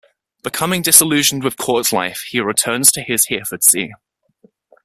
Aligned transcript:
Becoming 0.41 0.81
disillusioned 0.81 1.43
with 1.43 1.57
court 1.57 1.93
life 1.93 2.25
he 2.27 2.39
returned 2.39 2.85
to 2.85 3.03
his 3.03 3.27
Hereford 3.27 3.63
see. 3.63 3.93